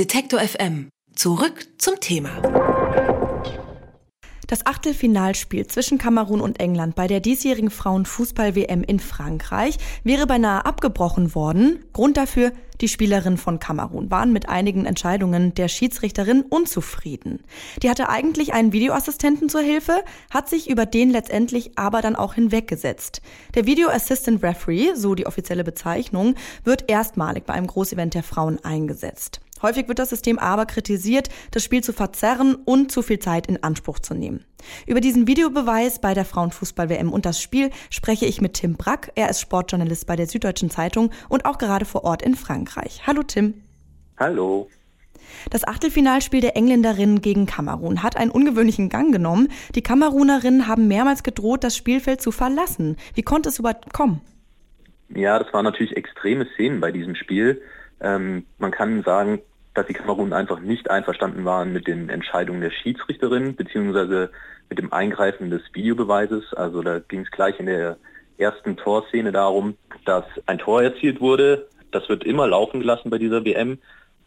Detektor 0.00 0.40
FM. 0.40 0.88
Zurück 1.14 1.66
zum 1.76 2.00
Thema. 2.00 2.30
Das 4.46 4.64
Achtelfinalspiel 4.64 5.66
zwischen 5.66 5.98
Kamerun 5.98 6.40
und 6.40 6.58
England 6.58 6.94
bei 6.94 7.06
der 7.06 7.20
diesjährigen 7.20 7.68
Frauenfußball-WM 7.68 8.82
in 8.82 8.98
Frankreich 8.98 9.76
wäre 10.02 10.26
beinahe 10.26 10.64
abgebrochen 10.64 11.34
worden. 11.34 11.84
Grund 11.92 12.16
dafür, 12.16 12.52
die 12.80 12.88
Spielerinnen 12.88 13.36
von 13.36 13.58
Kamerun 13.58 14.10
waren 14.10 14.32
mit 14.32 14.48
einigen 14.48 14.86
Entscheidungen 14.86 15.52
der 15.52 15.68
Schiedsrichterin 15.68 16.44
unzufrieden. 16.48 17.42
Die 17.82 17.90
hatte 17.90 18.08
eigentlich 18.08 18.54
einen 18.54 18.72
Videoassistenten 18.72 19.50
zur 19.50 19.60
Hilfe, 19.60 20.02
hat 20.30 20.48
sich 20.48 20.70
über 20.70 20.86
den 20.86 21.10
letztendlich 21.10 21.76
aber 21.76 22.00
dann 22.00 22.16
auch 22.16 22.32
hinweggesetzt. 22.32 23.20
Der 23.54 23.66
Video 23.66 23.90
Assistant 23.90 24.42
Referee, 24.42 24.94
so 24.94 25.14
die 25.14 25.26
offizielle 25.26 25.62
Bezeichnung, 25.62 26.36
wird 26.64 26.90
erstmalig 26.90 27.44
bei 27.44 27.52
einem 27.52 27.66
Großevent 27.66 28.14
der 28.14 28.22
Frauen 28.22 28.64
eingesetzt. 28.64 29.42
Häufig 29.62 29.88
wird 29.88 29.98
das 29.98 30.10
System 30.10 30.38
aber 30.38 30.66
kritisiert, 30.66 31.28
das 31.50 31.64
Spiel 31.64 31.82
zu 31.82 31.92
verzerren 31.92 32.54
und 32.54 32.90
zu 32.90 33.02
viel 33.02 33.18
Zeit 33.18 33.46
in 33.46 33.62
Anspruch 33.62 33.98
zu 33.98 34.14
nehmen. 34.14 34.44
Über 34.86 35.00
diesen 35.00 35.26
Videobeweis 35.26 36.00
bei 36.00 36.14
der 36.14 36.24
Frauenfußball-WM 36.24 37.12
und 37.12 37.26
das 37.26 37.40
Spiel 37.40 37.70
spreche 37.90 38.26
ich 38.26 38.40
mit 38.40 38.54
Tim 38.54 38.74
Brack. 38.74 39.12
Er 39.14 39.30
ist 39.30 39.40
Sportjournalist 39.40 40.06
bei 40.06 40.16
der 40.16 40.26
Süddeutschen 40.26 40.70
Zeitung 40.70 41.10
und 41.28 41.44
auch 41.44 41.58
gerade 41.58 41.84
vor 41.84 42.04
Ort 42.04 42.22
in 42.22 42.34
Frankreich. 42.34 43.06
Hallo 43.06 43.22
Tim. 43.22 43.54
Hallo. 44.18 44.68
Das 45.50 45.66
Achtelfinalspiel 45.66 46.40
der 46.40 46.56
Engländerinnen 46.56 47.20
gegen 47.20 47.46
Kamerun 47.46 48.02
hat 48.02 48.16
einen 48.16 48.30
ungewöhnlichen 48.30 48.88
Gang 48.88 49.12
genommen. 49.12 49.48
Die 49.74 49.82
Kamerunerinnen 49.82 50.66
haben 50.66 50.88
mehrmals 50.88 51.22
gedroht, 51.22 51.64
das 51.64 51.76
Spielfeld 51.76 52.20
zu 52.20 52.32
verlassen. 52.32 52.96
Wie 53.14 53.22
konnte 53.22 53.48
es 53.48 53.58
überhaupt 53.58 53.92
kommen? 53.92 54.20
Ja, 55.08 55.38
das 55.38 55.52
waren 55.52 55.64
natürlich 55.64 55.96
extreme 55.96 56.46
Szenen 56.54 56.80
bei 56.80 56.92
diesem 56.92 57.14
Spiel. 57.14 57.62
Ähm, 58.00 58.46
man 58.58 58.70
kann 58.70 59.02
sagen, 59.02 59.40
dass 59.74 59.86
die 59.86 59.92
Kamerun 59.92 60.32
einfach 60.32 60.60
nicht 60.60 60.90
einverstanden 60.90 61.44
waren 61.44 61.72
mit 61.72 61.86
den 61.86 62.08
Entscheidungen 62.08 62.60
der 62.60 62.70
Schiedsrichterin 62.70 63.54
beziehungsweise 63.54 64.30
mit 64.68 64.78
dem 64.78 64.92
Eingreifen 64.92 65.50
des 65.50 65.62
Videobeweises. 65.72 66.54
Also 66.54 66.82
da 66.82 66.98
ging 66.98 67.20
es 67.20 67.30
gleich 67.30 67.58
in 67.60 67.66
der 67.66 67.96
ersten 68.38 68.76
Torszene 68.76 69.32
darum, 69.32 69.76
dass 70.04 70.24
ein 70.46 70.58
Tor 70.58 70.82
erzielt 70.82 71.20
wurde. 71.20 71.68
Das 71.92 72.08
wird 72.08 72.24
immer 72.24 72.46
laufen 72.46 72.80
gelassen 72.80 73.10
bei 73.10 73.18
dieser 73.18 73.44
WM 73.44 73.78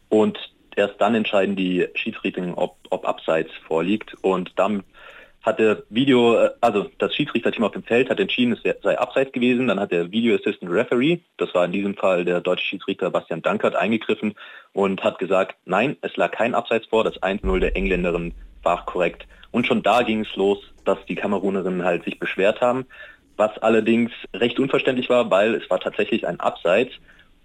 und 0.09 0.37
erst 0.75 0.99
dann 0.99 1.15
entscheiden 1.15 1.55
die 1.55 1.87
Schiedsrichter, 1.95 2.57
ob, 2.57 2.77
ob 2.89 3.07
Abseits 3.07 3.51
vorliegt 3.67 4.15
und 4.21 4.51
dann 4.57 4.83
hat 5.43 5.59
der 5.59 5.83
Video, 5.89 6.37
äh, 6.37 6.51
also 6.61 6.89
das 6.97 7.13
Schiedsrichterteam 7.13 7.65
auf 7.65 7.73
dem 7.73 7.83
Feld 7.83 8.09
hat 8.09 8.19
entschieden, 8.19 8.53
es 8.53 8.81
sei 8.81 8.97
abseits 8.97 9.31
gewesen. 9.33 9.67
Dann 9.67 9.79
hat 9.79 9.91
der 9.91 10.11
Video 10.11 10.35
Assistant 10.35 10.71
Referee, 10.71 11.19
das 11.37 11.53
war 11.53 11.65
in 11.65 11.73
diesem 11.73 11.95
Fall 11.95 12.25
der 12.25 12.41
deutsche 12.41 12.65
Schiedsrichter 12.65 13.11
Bastian 13.11 13.41
Dankert, 13.41 13.75
eingegriffen 13.75 14.35
und 14.71 15.03
hat 15.03 15.19
gesagt, 15.19 15.55
nein, 15.65 15.97
es 16.01 16.15
lag 16.15 16.31
kein 16.31 16.55
Abseits 16.55 16.87
vor, 16.87 17.03
das 17.03 17.21
1-0 17.21 17.59
der 17.59 17.75
Engländerin 17.75 18.33
war 18.63 18.85
korrekt. 18.85 19.27
Und 19.51 19.67
schon 19.67 19.83
da 19.83 20.01
ging 20.01 20.21
es 20.21 20.35
los, 20.35 20.59
dass 20.85 20.97
die 21.05 21.15
Kamerunerinnen 21.15 21.83
halt 21.83 22.05
sich 22.05 22.17
beschwert 22.19 22.61
haben, 22.61 22.85
was 23.35 23.57
allerdings 23.59 24.11
recht 24.33 24.59
unverständlich 24.59 25.09
war, 25.09 25.29
weil 25.29 25.55
es 25.55 25.69
war 25.69 25.79
tatsächlich 25.79 26.25
ein 26.25 26.39
Abseits 26.39 26.93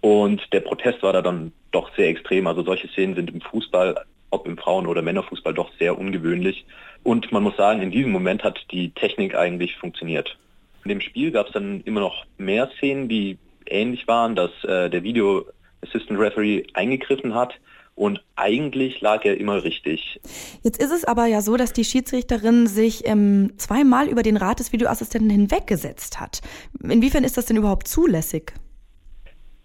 und 0.01 0.41
der 0.53 0.61
Protest 0.61 1.03
war 1.03 1.13
da 1.13 1.21
dann 1.21 1.51
doch 1.71 1.93
sehr 1.95 2.07
extrem. 2.07 2.47
Also 2.47 2.63
solche 2.63 2.87
Szenen 2.87 3.15
sind 3.15 3.29
im 3.31 3.41
Fußball 3.41 3.95
ob 4.31 4.47
im 4.47 4.57
Frauen- 4.57 4.87
oder 4.87 5.01
Männerfußball, 5.01 5.53
doch 5.53 5.71
sehr 5.79 5.97
ungewöhnlich. 5.97 6.65
Und 7.03 7.31
man 7.31 7.43
muss 7.43 7.55
sagen, 7.57 7.81
in 7.81 7.91
diesem 7.91 8.11
Moment 8.11 8.43
hat 8.43 8.59
die 8.71 8.91
Technik 8.91 9.35
eigentlich 9.35 9.75
funktioniert. 9.77 10.37
In 10.83 10.89
dem 10.89 11.01
Spiel 11.01 11.31
gab 11.31 11.47
es 11.47 11.53
dann 11.53 11.81
immer 11.81 11.99
noch 12.01 12.25
mehr 12.37 12.69
Szenen, 12.77 13.09
die 13.09 13.37
ähnlich 13.65 14.07
waren, 14.07 14.35
dass 14.35 14.51
äh, 14.63 14.89
der 14.89 15.03
Video 15.03 15.45
Assistant 15.81 16.19
Referee 16.19 16.63
eingegriffen 16.73 17.35
hat 17.35 17.53
und 17.99 18.23
eigentlich 18.37 19.01
lag 19.01 19.25
er 19.25 19.37
immer 19.37 19.61
richtig. 19.63 20.21
Jetzt 20.63 20.81
ist 20.81 20.91
es 20.91 21.03
aber 21.03 21.25
ja 21.25 21.41
so, 21.41 21.57
dass 21.57 21.73
die 21.73 21.83
Schiedsrichterin 21.83 22.65
sich 22.65 23.05
ähm, 23.05 23.51
zweimal 23.57 24.07
über 24.07 24.23
den 24.23 24.37
Rat 24.37 24.59
des 24.59 24.71
Videoassistenten 24.71 25.29
hinweggesetzt 25.29 26.19
hat. 26.19 26.39
Inwiefern 26.81 27.25
ist 27.25 27.37
das 27.37 27.45
denn 27.45 27.57
überhaupt 27.57 27.89
zulässig? 27.89 28.53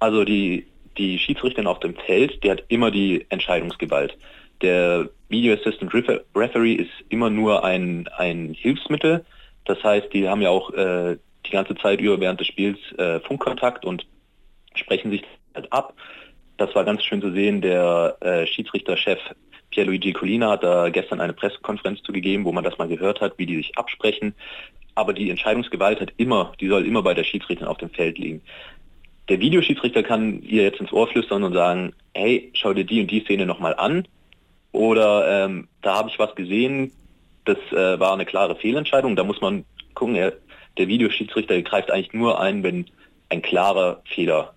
Also 0.01 0.25
die, 0.25 0.67
die 0.99 1.19
Schiedsrichterin 1.19 1.69
auf 1.69 1.79
dem 1.79 1.95
Feld, 1.95 2.43
die 2.43 2.51
hat 2.51 2.65
immer 2.69 2.91
die 2.91 3.25
Entscheidungsgewalt. 3.29 4.19
Der 4.63 5.09
Video 5.29 5.55
Assistant 5.55 5.93
Referee 5.93 6.75
ist 6.75 6.93
immer 7.09 7.31
nur 7.31 7.65
ein, 7.65 8.09
ein 8.17 8.55
Hilfsmittel. 8.55 9.25
Das 9.65 9.83
heißt, 9.83 10.13
die 10.13 10.29
haben 10.29 10.43
ja 10.43 10.51
auch 10.51 10.73
äh, 10.73 11.17
die 11.47 11.51
ganze 11.51 11.75
Zeit 11.77 12.01
über 12.01 12.21
während 12.21 12.41
des 12.41 12.47
Spiels 12.47 12.79
äh, 12.99 13.21
Funkkontakt 13.21 13.85
und 13.85 14.07
sprechen 14.75 15.11
sich 15.11 15.23
halt 15.55 15.73
ab. 15.73 15.95
Das 16.57 16.75
war 16.75 16.85
ganz 16.85 17.03
schön 17.03 17.21
zu 17.21 17.33
sehen. 17.33 17.61
Der 17.61 18.17
äh, 18.21 18.47
Schiedsrichterchef 18.47 19.19
Pierluigi 19.71 20.13
Colina 20.13 20.51
hat 20.51 20.63
da 20.63 20.89
gestern 20.89 21.21
eine 21.21 21.33
Pressekonferenz 21.33 22.03
zugegeben, 22.03 22.45
wo 22.45 22.53
man 22.53 22.63
das 22.63 22.79
mal 22.79 22.89
gehört 22.89 23.21
hat, 23.21 23.39
wie 23.39 23.47
die 23.47 23.57
sich 23.57 23.77
absprechen. 23.77 24.35
Aber 24.95 25.13
die 25.13 25.31
Entscheidungsgewalt 25.31 26.01
hat 26.01 26.13
immer, 26.17 26.53
die 26.61 26.69
soll 26.69 26.87
immer 26.87 27.03
bei 27.03 27.15
der 27.15 27.25
Schiedsrichterin 27.25 27.69
auf 27.69 27.79
dem 27.79 27.91
Feld 27.91 28.19
liegen. 28.19 28.41
Der 29.29 29.41
Videoschiedsrichter 29.41 30.03
kann 30.03 30.43
ihr 30.43 30.63
jetzt 30.63 30.81
ins 30.81 30.93
Ohr 30.93 31.09
flüstern 31.09 31.43
und 31.43 31.55
sagen, 31.55 31.95
hey, 32.15 32.51
schau 32.55 32.73
dir 32.73 32.85
die 32.85 33.01
und 33.01 33.11
die 33.11 33.23
Szene 33.23 33.47
nochmal 33.47 33.75
an. 33.75 34.07
Oder 34.75 35.45
ähm, 35.45 35.69
da 35.83 35.95
habe 35.95 36.09
ich 36.11 36.19
was 36.19 36.35
gesehen, 36.35 36.91
das 37.45 37.59
äh, 37.71 38.01
war 38.01 38.13
eine 38.13 38.27
klare 38.27 38.57
Fehlentscheidung. 38.57 39.15
Da 39.15 39.23
muss 39.23 39.41
man 39.41 39.65
gucken, 39.95 40.17
er, 40.17 40.33
der 40.79 40.89
Videoschiedsrichter 40.89 41.63
greift 41.63 41.93
eigentlich 41.93 42.13
nur 42.13 42.41
ein, 42.41 42.65
wenn 42.65 42.87
ein 43.29 43.41
klarer 43.41 44.03
Fehler, 44.05 44.53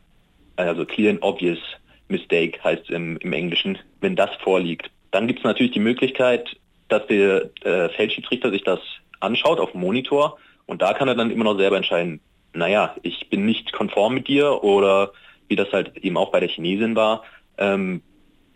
also 0.56 0.86
clear 0.86 1.12
and 1.12 1.22
obvious 1.22 1.60
mistake 2.08 2.58
heißt 2.64 2.90
im, 2.90 3.18
im 3.18 3.32
Englischen, 3.32 3.78
wenn 4.02 4.16
das 4.16 4.32
vorliegt. 4.38 4.90
Dann 5.12 5.28
gibt 5.28 5.42
es 5.42 5.46
natürlich 5.46 5.74
die 5.74 5.80
Möglichkeit, 5.80 6.50
dass 6.88 7.06
der 7.06 7.52
äh, 7.64 7.90
Feldschiedsrichter 7.90 8.50
sich 8.50 8.64
das 8.64 8.80
anschaut 9.20 9.60
auf 9.60 9.74
dem 9.74 9.82
Monitor 9.82 10.40
und 10.66 10.82
da 10.82 10.94
kann 10.94 11.08
er 11.08 11.16
dann 11.16 11.30
immer 11.30 11.44
noch 11.44 11.60
selber 11.60 11.78
entscheiden, 11.78 12.22
naja, 12.54 12.96
ich 13.04 13.30
bin 13.30 13.46
nicht 13.46 13.72
konform 13.72 14.16
mit 14.16 14.28
dir 14.28 14.64
oder 14.64 15.12
wie 15.48 15.56
das 15.56 15.72
halt 15.72 15.96
eben 15.98 16.18
auch 16.18 16.32
bei 16.32 16.40
der 16.40 16.50
Chinesin 16.50 16.96
war, 16.96 17.24
ähm, 17.60 18.02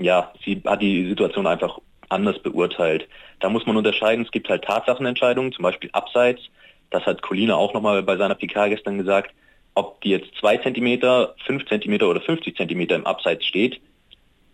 ja, 0.03 0.31
sie 0.43 0.61
hat 0.65 0.81
die 0.81 1.07
Situation 1.07 1.47
einfach 1.47 1.79
anders 2.09 2.39
beurteilt. 2.39 3.07
Da 3.39 3.49
muss 3.49 3.65
man 3.65 3.77
unterscheiden, 3.77 4.25
es 4.25 4.31
gibt 4.31 4.49
halt 4.49 4.63
Tatsachenentscheidungen, 4.63 5.51
zum 5.51 5.63
Beispiel 5.63 5.89
abseits. 5.93 6.41
Das 6.89 7.05
hat 7.05 7.21
Colina 7.21 7.55
auch 7.55 7.73
nochmal 7.73 8.03
bei 8.03 8.17
seiner 8.17 8.35
PK 8.35 8.67
gestern 8.67 8.97
gesagt. 8.97 9.33
Ob 9.73 10.01
die 10.01 10.09
jetzt 10.09 10.35
zwei 10.39 10.57
Zentimeter, 10.57 11.35
fünf 11.45 11.65
Zentimeter 11.67 12.09
oder 12.09 12.19
50 12.19 12.57
Zentimeter 12.57 12.95
im 12.95 13.05
Abseits 13.05 13.45
steht, 13.45 13.79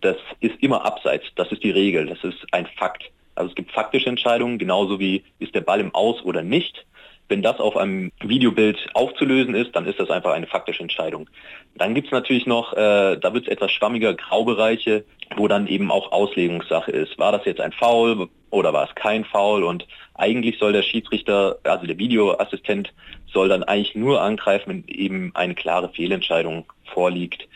das 0.02 0.18
ist 0.40 0.62
immer 0.62 0.86
abseits. 0.86 1.26
Das 1.36 1.52
ist 1.52 1.64
die 1.64 1.72
Regel. 1.72 2.06
Das 2.06 2.24
ist 2.24 2.46
ein 2.52 2.68
Fakt. 2.78 3.04
Also 3.34 3.50
es 3.50 3.56
gibt 3.56 3.72
faktische 3.72 4.10
Entscheidungen, 4.10 4.58
genauso 4.58 5.00
wie 5.00 5.24
ist 5.40 5.56
der 5.56 5.62
Ball 5.62 5.80
im 5.80 5.94
Aus 5.94 6.24
oder 6.24 6.44
nicht. 6.44 6.86
Wenn 7.30 7.42
das 7.42 7.60
auf 7.60 7.76
einem 7.76 8.12
Videobild 8.22 8.78
aufzulösen 8.94 9.54
ist, 9.54 9.76
dann 9.76 9.86
ist 9.86 10.00
das 10.00 10.10
einfach 10.10 10.32
eine 10.34 10.48
faktische 10.48 10.82
Entscheidung. 10.82 11.30
Dann 11.76 11.94
gibt 11.94 12.08
es 12.08 12.12
natürlich 12.12 12.46
noch, 12.46 12.74
äh, 12.74 13.18
da 13.18 13.34
wird 13.34 13.46
es 13.46 13.52
etwas 13.52 13.72
schwammiger, 13.72 14.14
Graubereiche, 14.14 15.04
wo 15.36 15.48
dann 15.48 15.68
eben 15.68 15.92
auch 15.92 16.12
Auslegungssache 16.12 16.92
ist. 16.92 17.18
War 17.20 17.32
das 17.32 17.46
jetzt 17.46 17.62
ein 17.62 17.72
Foul 17.72 18.30
oder 18.50 18.74
war 18.74 18.88
es 18.88 18.96
kein 18.96 19.26
Foul? 19.26 19.64
Und 19.64 19.88
eigentlich 20.16 20.58
soll 20.58 20.74
der 20.74 20.84
Schiedsrichter, 20.84 21.58
also 21.64 21.86
der 21.86 21.98
Videoassistent, 21.98 22.94
soll 23.32 23.50
dann 23.50 23.64
eigentlich 23.64 23.96
nur 23.96 24.22
angreifen, 24.22 24.70
wenn 24.70 24.84
eben 24.88 25.32
eine 25.36 25.56
klare 25.56 25.90
Fehlentscheidung 25.90 26.66
vorliegt. 26.86 27.48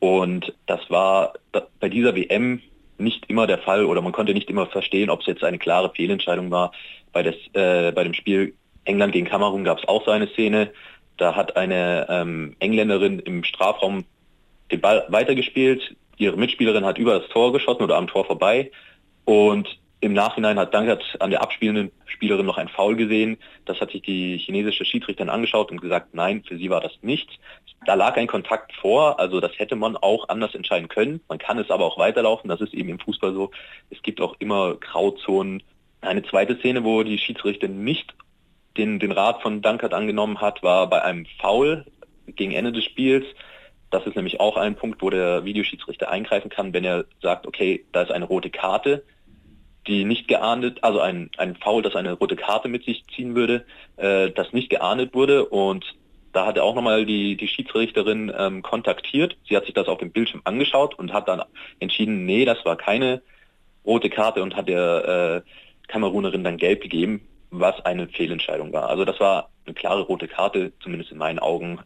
Und 0.00 0.52
das 0.66 0.80
war 0.90 1.34
bei 1.78 1.88
dieser 1.88 2.16
WM 2.16 2.60
nicht 2.98 3.26
immer 3.28 3.46
der 3.46 3.58
Fall 3.58 3.84
oder 3.84 4.02
man 4.02 4.12
konnte 4.12 4.34
nicht 4.34 4.50
immer 4.50 4.66
verstehen, 4.66 5.10
ob 5.10 5.20
es 5.20 5.26
jetzt 5.26 5.44
eine 5.44 5.58
klare 5.58 5.90
Fehlentscheidung 5.94 6.50
war. 6.50 6.72
Bei, 7.12 7.22
des, 7.22 7.34
äh, 7.54 7.92
bei 7.92 8.04
dem 8.04 8.14
Spiel 8.14 8.54
England 8.84 9.12
gegen 9.12 9.26
Kamerun 9.26 9.64
gab 9.64 9.78
es 9.78 9.88
auch 9.88 10.04
so 10.04 10.10
eine 10.10 10.28
Szene. 10.28 10.70
Da 11.16 11.34
hat 11.34 11.56
eine 11.56 12.06
ähm, 12.08 12.56
Engländerin 12.60 13.18
im 13.20 13.44
Strafraum 13.44 14.04
den 14.70 14.80
Ball 14.80 15.04
weitergespielt. 15.08 15.96
Ihre 16.20 16.36
Mitspielerin 16.36 16.84
hat 16.84 16.98
über 16.98 17.18
das 17.18 17.28
Tor 17.30 17.52
geschossen 17.52 17.82
oder 17.82 17.96
am 17.96 18.06
Tor 18.06 18.26
vorbei. 18.26 18.70
Und 19.24 19.78
im 20.02 20.12
Nachhinein 20.12 20.58
hat 20.58 20.74
Dankert 20.74 21.02
an 21.18 21.30
der 21.30 21.42
abspielenden 21.42 21.92
Spielerin 22.06 22.44
noch 22.44 22.58
ein 22.58 22.68
Foul 22.68 22.96
gesehen. 22.96 23.38
Das 23.64 23.80
hat 23.80 23.90
sich 23.90 24.02
die 24.02 24.36
chinesische 24.36 24.84
Schiedsrichterin 24.84 25.30
angeschaut 25.30 25.70
und 25.70 25.80
gesagt, 25.80 26.14
nein, 26.14 26.42
für 26.46 26.58
sie 26.58 26.68
war 26.68 26.82
das 26.82 26.92
nichts. 27.00 27.32
Da 27.86 27.94
lag 27.94 28.16
ein 28.16 28.26
Kontakt 28.26 28.74
vor, 28.74 29.18
also 29.18 29.40
das 29.40 29.58
hätte 29.58 29.76
man 29.76 29.96
auch 29.96 30.28
anders 30.28 30.54
entscheiden 30.54 30.88
können. 30.88 31.20
Man 31.28 31.38
kann 31.38 31.58
es 31.58 31.70
aber 31.70 31.86
auch 31.86 31.98
weiterlaufen, 31.98 32.48
das 32.48 32.60
ist 32.60 32.74
eben 32.74 32.90
im 32.90 32.98
Fußball 32.98 33.32
so. 33.32 33.50
Es 33.88 34.02
gibt 34.02 34.20
auch 34.20 34.36
immer 34.38 34.74
Grauzonen. 34.74 35.62
Eine 36.02 36.22
zweite 36.22 36.56
Szene, 36.58 36.84
wo 36.84 37.02
die 37.02 37.18
Schiedsrichterin 37.18 37.82
nicht 37.82 38.14
den, 38.76 38.98
den 38.98 39.12
Rat 39.12 39.40
von 39.40 39.62
Dankert 39.62 39.94
angenommen 39.94 40.40
hat, 40.40 40.62
war 40.62 40.88
bei 40.88 41.02
einem 41.02 41.26
Foul 41.40 41.84
gegen 42.26 42.52
Ende 42.52 42.72
des 42.72 42.84
Spiels. 42.84 43.24
Das 43.90 44.06
ist 44.06 44.16
nämlich 44.16 44.40
auch 44.40 44.56
ein 44.56 44.76
Punkt, 44.76 45.02
wo 45.02 45.10
der 45.10 45.44
Videoschiedsrichter 45.44 46.10
eingreifen 46.10 46.48
kann, 46.48 46.72
wenn 46.72 46.84
er 46.84 47.04
sagt, 47.20 47.46
okay, 47.46 47.84
da 47.92 48.02
ist 48.02 48.12
eine 48.12 48.24
rote 48.24 48.50
Karte, 48.50 49.02
die 49.86 50.04
nicht 50.04 50.28
geahndet, 50.28 50.84
also 50.84 51.00
ein, 51.00 51.30
ein 51.38 51.56
Foul, 51.56 51.82
das 51.82 51.96
eine 51.96 52.12
rote 52.12 52.36
Karte 52.36 52.68
mit 52.68 52.84
sich 52.84 53.04
ziehen 53.14 53.34
würde, 53.34 53.64
äh, 53.96 54.30
das 54.30 54.52
nicht 54.52 54.70
geahndet 54.70 55.14
wurde 55.14 55.46
und 55.46 55.84
Da 56.32 56.46
hat 56.46 56.56
er 56.56 56.64
auch 56.64 56.74
nochmal 56.74 57.06
die, 57.06 57.36
die 57.36 57.48
Schiedsrichterin 57.48 58.32
ähm, 58.36 58.62
kontaktiert. 58.62 59.36
Sie 59.48 59.56
hat 59.56 59.64
sich 59.64 59.74
das 59.74 59.88
auf 59.88 59.98
dem 59.98 60.12
Bildschirm 60.12 60.42
angeschaut 60.44 60.96
und 60.98 61.12
hat 61.12 61.26
dann 61.28 61.42
entschieden, 61.80 62.24
nee, 62.24 62.44
das 62.44 62.64
war 62.64 62.76
keine 62.76 63.22
rote 63.84 64.10
Karte 64.10 64.42
und 64.42 64.54
hat 64.54 64.68
der 64.68 65.42
äh, 65.44 65.88
Kamerunerin 65.88 66.44
dann 66.44 66.56
gelb 66.56 66.82
gegeben, 66.82 67.26
was 67.50 67.84
eine 67.84 68.06
Fehlentscheidung 68.08 68.72
war. 68.72 68.88
Also 68.88 69.04
das 69.04 69.18
war 69.18 69.50
eine 69.66 69.74
klare 69.74 70.02
rote 70.02 70.28
Karte, 70.28 70.72
zumindest 70.80 71.10
in 71.10 71.18
meinen 71.18 71.40
Augen. 71.40 71.80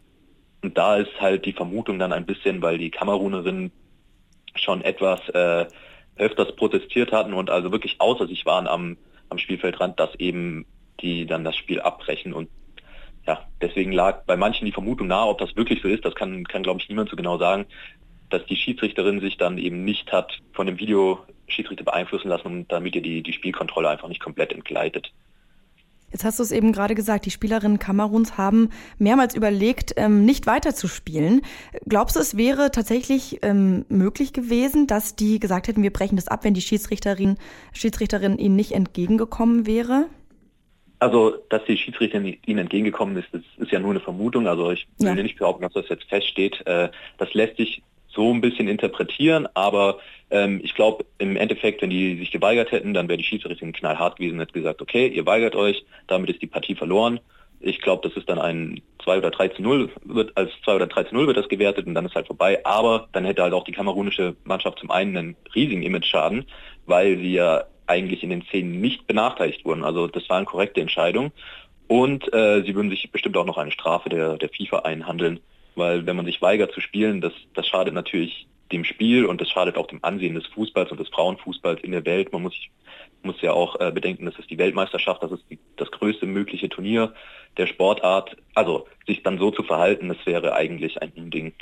Und 0.64 0.78
da 0.78 0.96
ist 0.96 1.20
halt 1.20 1.44
die 1.44 1.52
Vermutung 1.52 1.98
dann 1.98 2.14
ein 2.14 2.24
bisschen, 2.24 2.62
weil 2.62 2.78
die 2.78 2.90
Kamerunerin 2.90 3.70
schon 4.54 4.80
etwas 4.80 5.20
äh, 5.28 5.66
öfters 6.16 6.56
protestiert 6.56 7.12
hatten 7.12 7.34
und 7.34 7.50
also 7.50 7.70
wirklich 7.70 8.00
außer 8.00 8.26
sich 8.26 8.46
waren 8.46 8.66
am, 8.66 8.96
am 9.28 9.36
Spielfeldrand, 9.36 10.00
dass 10.00 10.14
eben 10.14 10.64
die 11.00 11.26
dann 11.26 11.44
das 11.44 11.54
Spiel 11.54 11.80
abbrechen 11.80 12.32
und 12.32 12.48
ja, 13.26 13.42
deswegen 13.60 13.92
lag 13.92 14.24
bei 14.24 14.38
manchen 14.38 14.64
die 14.64 14.72
Vermutung 14.72 15.06
nahe, 15.06 15.28
ob 15.28 15.36
das 15.36 15.54
wirklich 15.54 15.82
so 15.82 15.88
ist, 15.88 16.06
das 16.06 16.14
kann, 16.14 16.44
kann 16.44 16.62
glaube 16.62 16.80
ich 16.80 16.88
niemand 16.88 17.10
so 17.10 17.16
genau 17.16 17.36
sagen, 17.36 17.66
dass 18.30 18.46
die 18.46 18.56
Schiedsrichterin 18.56 19.20
sich 19.20 19.36
dann 19.36 19.58
eben 19.58 19.84
nicht 19.84 20.12
hat 20.12 20.38
von 20.54 20.66
dem 20.66 20.78
Videoschiedsrichter 20.78 21.84
beeinflussen 21.84 22.28
lassen 22.28 22.66
damit 22.68 22.94
ihr 22.94 23.02
die, 23.02 23.22
die 23.22 23.32
Spielkontrolle 23.34 23.90
einfach 23.90 24.08
nicht 24.08 24.22
komplett 24.22 24.54
entgleitet. 24.54 25.12
Jetzt 26.14 26.24
hast 26.24 26.38
du 26.38 26.44
es 26.44 26.52
eben 26.52 26.70
gerade 26.70 26.94
gesagt, 26.94 27.26
die 27.26 27.32
Spielerinnen 27.32 27.80
Kameruns 27.80 28.38
haben 28.38 28.70
mehrmals 29.00 29.34
überlegt, 29.34 29.94
ähm, 29.96 30.24
nicht 30.24 30.46
weiterzuspielen. 30.46 31.42
Glaubst 31.88 32.14
du, 32.14 32.20
es 32.20 32.36
wäre 32.36 32.70
tatsächlich 32.70 33.40
ähm, 33.42 33.84
möglich 33.88 34.32
gewesen, 34.32 34.86
dass 34.86 35.16
die 35.16 35.40
gesagt 35.40 35.66
hätten, 35.66 35.82
wir 35.82 35.92
brechen 35.92 36.14
das 36.14 36.28
ab, 36.28 36.44
wenn 36.44 36.54
die 36.54 36.60
Schiedsrichterin, 36.60 37.36
Schiedsrichterin 37.72 38.38
ihnen 38.38 38.54
nicht 38.54 38.70
entgegengekommen 38.76 39.66
wäre? 39.66 40.06
Also, 41.00 41.34
dass 41.50 41.64
die 41.64 41.76
Schiedsrichterin 41.76 42.38
ihnen 42.46 42.58
entgegengekommen 42.60 43.16
ist, 43.16 43.26
das 43.32 43.42
ist 43.56 43.72
ja 43.72 43.80
nur 43.80 43.90
eine 43.90 43.98
Vermutung. 43.98 44.46
Also 44.46 44.70
ich 44.70 44.86
will 44.98 45.08
ja. 45.08 45.14
nicht 45.16 45.40
behaupten, 45.40 45.64
dass 45.64 45.72
das 45.72 45.88
jetzt 45.88 46.04
feststeht. 46.04 46.64
Äh, 46.64 46.90
das 47.18 47.34
lässt 47.34 47.56
sich 47.56 47.82
so 48.14 48.32
ein 48.32 48.40
bisschen 48.40 48.68
interpretieren, 48.68 49.48
aber 49.54 49.98
ähm, 50.30 50.60
ich 50.62 50.74
glaube 50.74 51.04
im 51.18 51.36
Endeffekt, 51.36 51.82
wenn 51.82 51.90
die 51.90 52.16
sich 52.16 52.30
geweigert 52.30 52.72
hätten, 52.72 52.94
dann 52.94 53.08
wäre 53.08 53.18
die 53.18 53.24
Schiedsrichterin 53.24 53.72
knallhart 53.72 54.16
gewesen 54.16 54.34
und 54.34 54.40
hätte 54.40 54.52
gesagt, 54.52 54.82
okay, 54.82 55.06
ihr 55.08 55.26
weigert 55.26 55.54
euch, 55.54 55.84
damit 56.06 56.30
ist 56.30 56.42
die 56.42 56.46
Partie 56.46 56.74
verloren. 56.74 57.20
Ich 57.60 57.80
glaube, 57.80 58.06
das 58.06 58.16
ist 58.16 58.28
dann 58.28 58.38
ein 58.38 58.82
2 59.02 59.18
oder 59.18 59.30
3 59.30 59.48
zu 59.48 59.62
0, 59.62 59.90
wird, 60.04 60.36
als 60.36 60.50
2 60.64 60.76
oder 60.76 60.86
3 60.86 61.04
zu 61.04 61.14
0 61.14 61.26
wird 61.26 61.36
das 61.36 61.48
gewertet 61.48 61.86
und 61.86 61.94
dann 61.94 62.04
ist 62.04 62.14
halt 62.14 62.26
vorbei. 62.26 62.60
Aber 62.64 63.08
dann 63.12 63.24
hätte 63.24 63.42
halt 63.42 63.54
auch 63.54 63.64
die 63.64 63.72
kamerunische 63.72 64.36
Mannschaft 64.44 64.80
zum 64.80 64.90
einen 64.90 65.16
einen 65.16 65.36
riesigen 65.54 65.82
Image-Schaden, 65.82 66.44
weil 66.86 67.16
sie 67.16 67.32
ja 67.32 67.64
eigentlich 67.86 68.22
in 68.22 68.30
den 68.30 68.42
Szenen 68.42 68.80
nicht 68.80 69.06
benachteiligt 69.06 69.64
wurden. 69.64 69.84
Also 69.84 70.08
das 70.08 70.28
war 70.28 70.38
eine 70.38 70.46
korrekte 70.46 70.80
Entscheidung. 70.80 71.32
Und 71.86 72.32
äh, 72.32 72.62
sie 72.62 72.74
würden 72.74 72.90
sich 72.90 73.10
bestimmt 73.12 73.36
auch 73.36 73.44
noch 73.44 73.58
eine 73.58 73.70
Strafe 73.70 74.08
der, 74.08 74.36
der 74.36 74.48
FIFA 74.48 74.80
einhandeln, 74.80 75.40
weil 75.76 76.06
wenn 76.06 76.16
man 76.16 76.26
sich 76.26 76.40
weigert 76.42 76.72
zu 76.72 76.80
spielen, 76.80 77.20
das, 77.20 77.32
das 77.54 77.66
schadet 77.66 77.94
natürlich 77.94 78.46
dem 78.72 78.84
Spiel 78.84 79.26
und 79.26 79.40
das 79.40 79.50
schadet 79.50 79.76
auch 79.76 79.86
dem 79.86 80.02
Ansehen 80.02 80.34
des 80.34 80.46
Fußballs 80.46 80.90
und 80.90 80.98
des 80.98 81.08
Frauenfußballs 81.08 81.82
in 81.82 81.92
der 81.92 82.04
Welt. 82.04 82.32
Man 82.32 82.42
muss, 82.42 82.54
muss 83.22 83.40
ja 83.40 83.52
auch 83.52 83.78
äh, 83.80 83.90
bedenken, 83.92 84.26
das 84.26 84.38
ist 84.38 84.50
die 84.50 84.58
Weltmeisterschaft, 84.58 85.22
das 85.22 85.32
ist 85.32 85.44
die, 85.50 85.58
das 85.76 85.90
größte 85.90 86.26
mögliche 86.26 86.68
Turnier 86.68 87.14
der 87.56 87.66
Sportart. 87.66 88.36
Also 88.54 88.86
sich 89.06 89.22
dann 89.22 89.38
so 89.38 89.50
zu 89.50 89.62
verhalten, 89.62 90.08
das 90.08 90.24
wäre 90.24 90.54
eigentlich 90.54 91.00
ein 91.02 91.12
Unding. 91.16 91.52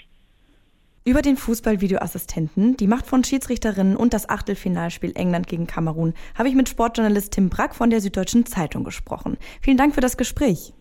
Über 1.05 1.20
den 1.20 1.37
Fußballvideoassistenten, 1.37 2.76
die 2.76 2.87
Macht 2.87 3.06
von 3.06 3.25
Schiedsrichterinnen 3.25 3.97
und 3.97 4.15
das 4.15 4.29
Achtelfinalspiel 4.29 5.12
England 5.17 5.49
gegen 5.49 5.67
Kamerun 5.67 6.15
habe 6.38 6.49
ich 6.49 6.55
mit 6.55 6.69
Sportjournalist 6.69 7.32
Tim 7.32 7.50
Brack 7.50 7.75
von 7.75 7.91
der 7.91 8.00
Süddeutschen 8.00 8.47
Zeitung 8.47 8.85
gesprochen. 8.85 9.37
Vielen 9.61 9.76
Dank 9.76 9.97
für 9.97 10.00
das 10.00 10.17
Gespräch. 10.17 10.73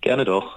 Gerne 0.00 0.24
doch. 0.24 0.56